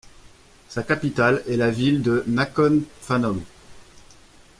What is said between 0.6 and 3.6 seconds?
Sa capitale est la ville de Nakhon Phanom.